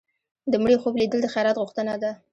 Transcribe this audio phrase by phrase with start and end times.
[0.51, 2.11] د مړي خوب لیدل د خیرات غوښتنه ده.